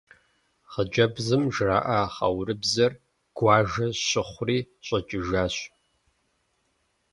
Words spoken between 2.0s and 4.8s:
хъэурыбзэр гуажэ щыхъури